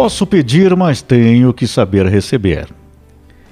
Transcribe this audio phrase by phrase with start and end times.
[0.00, 2.68] Posso pedir, mas tenho que saber receber.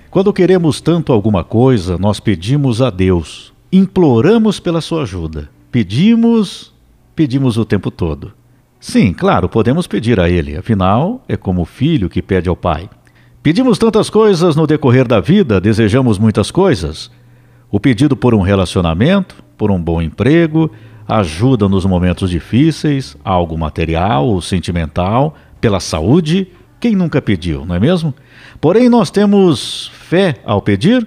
[0.08, 5.51] Quando queremos tanto alguma coisa, nós pedimos a Deus, imploramos pela sua ajuda.
[5.72, 6.72] Pedimos,
[7.17, 8.32] pedimos o tempo todo.
[8.78, 12.88] Sim, claro, podemos pedir a Ele, afinal, é como o filho que pede ao pai.
[13.42, 17.10] Pedimos tantas coisas no decorrer da vida, desejamos muitas coisas.
[17.73, 20.70] O pedido por um relacionamento, por um bom emprego,
[21.08, 27.80] ajuda nos momentos difíceis, algo material ou sentimental, pela saúde, quem nunca pediu, não é
[27.80, 28.14] mesmo?
[28.60, 31.06] Porém, nós temos fé ao pedir,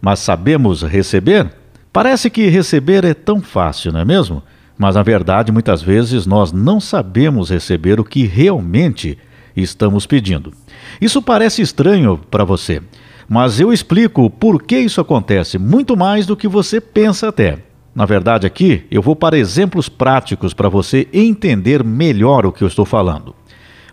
[0.00, 1.50] mas sabemos receber?
[1.92, 4.42] Parece que receber é tão fácil, não é mesmo?
[4.78, 9.18] Mas na verdade, muitas vezes nós não sabemos receber o que realmente
[9.54, 10.52] estamos pedindo.
[11.00, 12.80] Isso parece estranho para você,
[13.28, 17.58] mas eu explico por que isso acontece muito mais do que você pensa até.
[17.94, 22.68] Na verdade, aqui eu vou para exemplos práticos para você entender melhor o que eu
[22.68, 23.34] estou falando.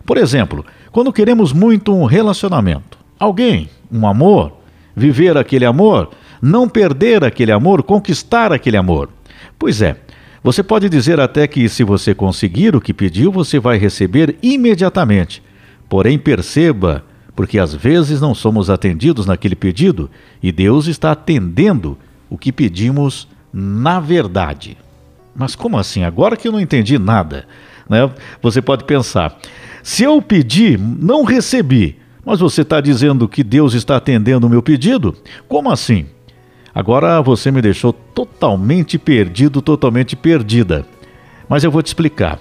[0.08, 4.54] Por exemplo, quando queremos muito um relacionamento, alguém, um amor,
[4.96, 6.08] viver aquele amor,
[6.40, 9.10] não perder aquele amor, conquistar aquele amor.
[9.58, 9.98] Pois é,
[10.42, 15.42] você pode dizer até que se você conseguir o que pediu, você vai receber imediatamente.
[15.90, 17.04] Porém, perceba,
[17.36, 20.10] porque às vezes não somos atendidos naquele pedido
[20.42, 21.98] e Deus está atendendo
[22.30, 24.74] o que pedimos na verdade.
[25.36, 26.02] Mas como assim?
[26.02, 27.46] Agora que eu não entendi nada.
[27.88, 28.10] Né?
[28.42, 29.38] Você pode pensar:
[29.88, 34.62] se eu pedi, não recebi, mas você está dizendo que Deus está atendendo o meu
[34.62, 35.16] pedido?
[35.48, 36.04] Como assim?
[36.74, 40.84] Agora você me deixou totalmente perdido, totalmente perdida.
[41.48, 42.38] Mas eu vou te explicar.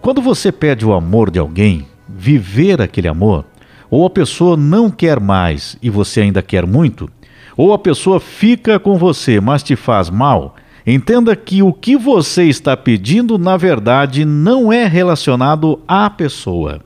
[0.00, 3.44] Quando você pede o amor de alguém, viver aquele amor,
[3.90, 7.10] ou a pessoa não quer mais e você ainda quer muito,
[7.56, 10.54] ou a pessoa fica com você, mas te faz mal,
[10.86, 16.80] Entenda que o que você está pedindo, na verdade, não é relacionado à pessoa.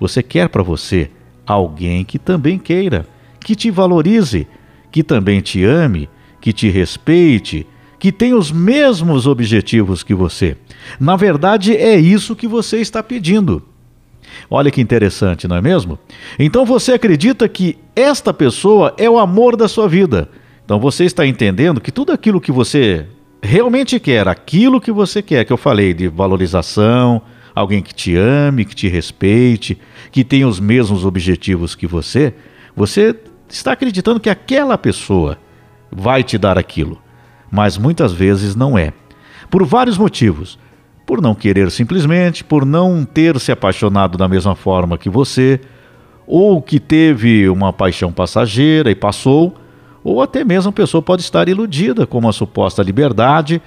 [0.00, 1.10] Você quer para você
[1.46, 3.06] alguém que também queira,
[3.38, 4.48] que te valorize,
[4.90, 6.08] que também te ame,
[6.40, 7.64] que te respeite,
[8.00, 10.56] que tenha os mesmos objetivos que você.
[10.98, 13.62] Na verdade, é isso que você está pedindo.
[14.50, 15.98] Olha que interessante, não é mesmo?
[16.38, 20.28] Então você acredita que esta pessoa é o amor da sua vida.
[20.64, 23.06] Então você está entendendo que tudo aquilo que você
[23.42, 27.22] realmente quer aquilo que você quer, que eu falei de valorização,
[27.54, 29.78] alguém que te ame, que te respeite,
[30.10, 32.34] que tenha os mesmos objetivos que você,
[32.74, 33.14] você
[33.48, 35.38] está acreditando que aquela pessoa
[35.90, 37.00] vai te dar aquilo,
[37.50, 38.92] mas muitas vezes não é.
[39.50, 40.58] Por vários motivos.
[41.06, 45.60] Por não querer simplesmente, por não ter se apaixonado da mesma forma que você,
[46.26, 49.56] ou que teve uma paixão passageira e passou
[50.06, 53.60] ou até mesmo a pessoa pode estar iludida com uma suposta liberdade,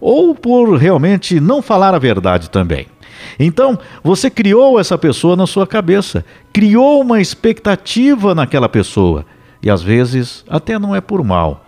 [0.00, 2.86] ou por realmente não falar a verdade também.
[3.40, 9.26] Então, você criou essa pessoa na sua cabeça, criou uma expectativa naquela pessoa,
[9.60, 11.66] e às vezes até não é por mal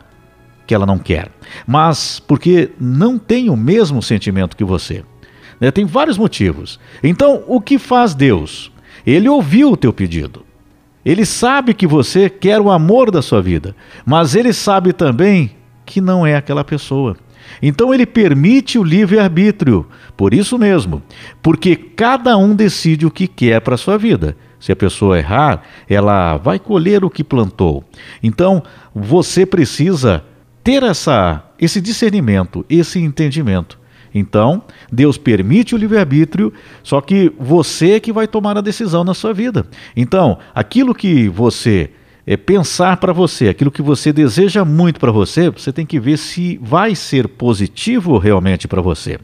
[0.68, 1.28] que ela não quer,
[1.66, 5.04] mas porque não tem o mesmo sentimento que você.
[5.60, 6.78] Né, tem vários motivos.
[7.02, 8.70] Então, o que faz Deus?
[9.04, 10.44] Ele ouviu o teu pedido.
[11.04, 13.74] Ele sabe que você quer o amor da sua vida,
[14.06, 15.50] mas ele sabe também
[15.84, 17.16] que não é aquela pessoa.
[17.60, 19.86] Então ele permite o livre-arbítrio,
[20.16, 21.02] por isso mesmo,
[21.42, 24.36] porque cada um decide o que quer para a sua vida.
[24.60, 27.82] Se a pessoa errar, ela vai colher o que plantou.
[28.22, 28.62] Então
[28.94, 30.24] você precisa
[30.62, 33.81] ter essa, esse discernimento, esse entendimento.
[34.14, 36.52] Então, Deus permite o livre-arbítrio,
[36.82, 39.66] só que você é que vai tomar a decisão na sua vida.
[39.96, 41.90] Então, aquilo que você
[42.26, 46.16] é pensar para você, aquilo que você deseja muito para você, você tem que ver
[46.16, 49.18] se vai ser positivo realmente para você.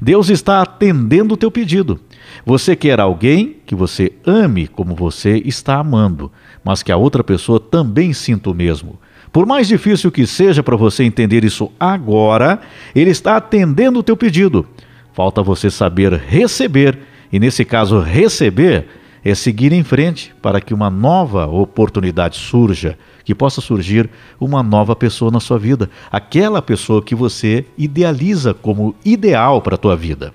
[0.00, 1.98] Deus está atendendo o teu pedido.
[2.46, 6.30] Você quer alguém que você ame como você está amando,
[6.62, 8.98] mas que a outra pessoa também sinta o mesmo.
[9.34, 12.60] Por mais difícil que seja para você entender isso agora,
[12.94, 14.64] ele está atendendo o teu pedido.
[15.12, 16.96] Falta você saber receber,
[17.32, 18.86] e nesse caso, receber
[19.24, 24.08] é seguir em frente para que uma nova oportunidade surja, que possa surgir
[24.38, 29.78] uma nova pessoa na sua vida, aquela pessoa que você idealiza como ideal para a
[29.78, 30.32] tua vida.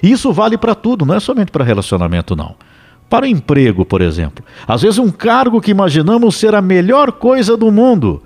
[0.00, 2.54] Isso vale para tudo, não é somente para relacionamento não.
[3.10, 4.44] Para o emprego, por exemplo.
[4.66, 8.22] Às vezes, um cargo que imaginamos ser a melhor coisa do mundo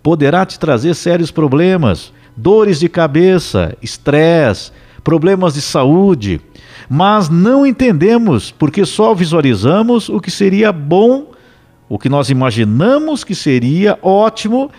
[0.00, 4.70] poderá te trazer sérios problemas, dores de cabeça, estresse,
[5.02, 6.40] problemas de saúde.
[6.88, 11.32] Mas não entendemos porque só visualizamos o que seria bom,
[11.88, 14.70] o que nós imaginamos que seria ótimo,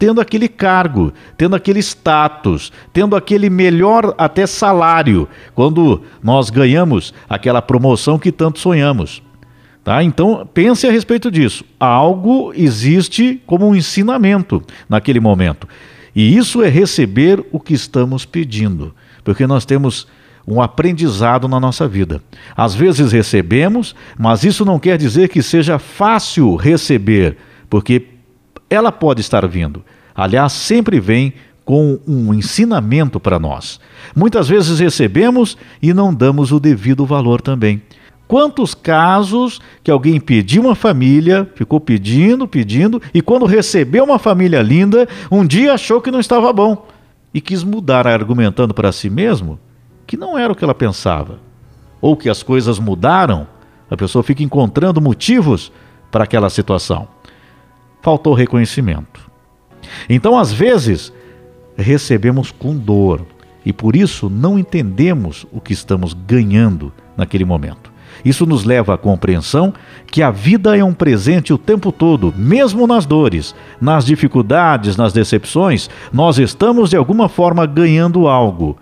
[0.00, 7.60] tendo aquele cargo, tendo aquele status, tendo aquele melhor até salário, quando nós ganhamos aquela
[7.60, 9.22] promoção que tanto sonhamos.
[9.84, 10.02] Tá?
[10.02, 11.66] Então, pense a respeito disso.
[11.78, 15.68] Algo existe como um ensinamento naquele momento.
[16.16, 20.08] E isso é receber o que estamos pedindo, porque nós temos
[20.48, 22.22] um aprendizado na nossa vida.
[22.56, 27.36] Às vezes recebemos, mas isso não quer dizer que seja fácil receber,
[27.68, 28.06] porque
[28.70, 29.84] ela pode estar vindo.
[30.14, 31.34] Aliás, sempre vem
[31.64, 33.78] com um ensinamento para nós.
[34.16, 37.82] Muitas vezes recebemos e não damos o devido valor também.
[38.26, 44.62] Quantos casos que alguém pediu uma família, ficou pedindo, pedindo, e quando recebeu uma família
[44.62, 46.86] linda, um dia achou que não estava bom
[47.34, 49.58] e quis mudar argumentando para si mesmo
[50.10, 51.38] que não era o que ela pensava,
[52.00, 53.46] ou que as coisas mudaram,
[53.88, 55.70] a pessoa fica encontrando motivos
[56.10, 57.06] para aquela situação.
[58.02, 59.30] Faltou reconhecimento.
[60.08, 61.12] Então, às vezes,
[61.76, 63.24] recebemos com dor
[63.64, 67.90] e por isso não entendemos o que estamos ganhando naquele momento.
[68.24, 69.72] Isso nos leva à compreensão
[70.06, 75.12] que a vida é um presente o tempo todo, mesmo nas dores, nas dificuldades, nas
[75.12, 78.76] decepções, nós estamos de alguma forma ganhando algo.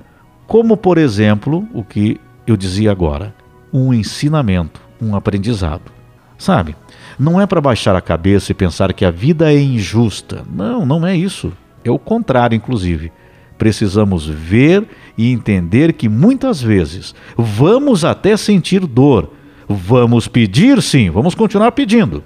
[0.47, 3.35] Como, por exemplo, o que eu dizia agora:
[3.73, 5.93] um ensinamento, um aprendizado.
[6.37, 6.75] Sabe?
[7.19, 10.45] Não é para baixar a cabeça e pensar que a vida é injusta.
[10.51, 11.53] Não, não é isso.
[11.85, 13.13] É o contrário, inclusive
[13.59, 14.89] precisamos ver
[15.19, 19.33] e entender que muitas vezes vamos até sentir dor,
[19.69, 22.23] vamos pedir sim, vamos continuar pedindo,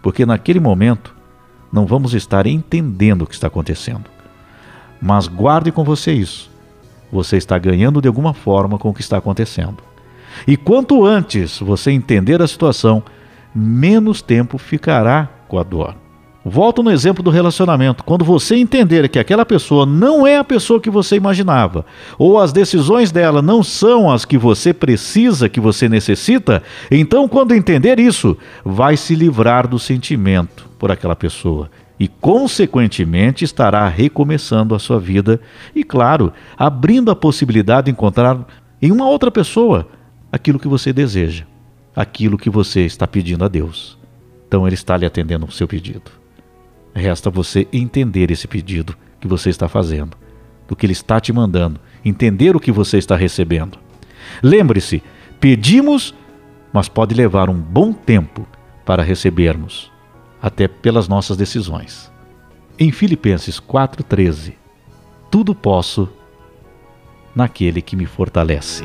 [0.00, 1.14] porque naquele momento
[1.70, 4.04] não vamos estar entendendo o que está acontecendo.
[5.02, 6.50] Mas guarde com você isso.
[7.12, 9.78] Você está ganhando de alguma forma com o que está acontecendo.
[10.46, 13.02] E quanto antes você entender a situação,
[13.54, 15.94] menos tempo ficará com a dor.
[16.44, 18.04] Volto no exemplo do relacionamento.
[18.04, 21.84] Quando você entender que aquela pessoa não é a pessoa que você imaginava,
[22.18, 27.54] ou as decisões dela não são as que você precisa, que você necessita, então, quando
[27.54, 31.70] entender isso, vai se livrar do sentimento por aquela pessoa
[32.00, 35.40] e, consequentemente, estará recomeçando a sua vida
[35.74, 38.38] e, claro, abrindo a possibilidade de encontrar
[38.80, 39.88] em uma outra pessoa
[40.30, 41.44] aquilo que você deseja,
[41.98, 43.98] aquilo que você está pedindo a Deus.
[44.46, 46.12] Então, Ele está lhe atendendo o seu pedido.
[46.94, 50.16] Resta você entender esse pedido que você está fazendo,
[50.68, 53.78] do que ele está te mandando, entender o que você está recebendo.
[54.40, 55.02] Lembre-se,
[55.40, 56.14] pedimos,
[56.72, 58.46] mas pode levar um bom tempo
[58.84, 59.90] para recebermos,
[60.40, 62.10] até pelas nossas decisões.
[62.78, 64.54] Em Filipenses 4,13,
[65.30, 66.08] tudo posso
[67.34, 68.84] naquele que me fortalece.